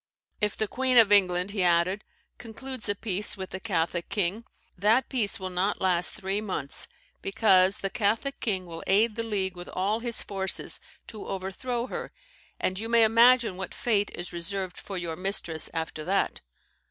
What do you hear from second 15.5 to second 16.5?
after that.'